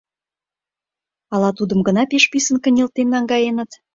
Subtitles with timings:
[1.33, 3.71] Ала тудым гына пеш писын кынелтен наҥгаеныт?